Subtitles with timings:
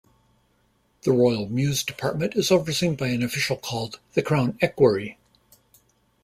[1.03, 5.19] The Royal Mews Department is overseen by an official called the Crown Equerry.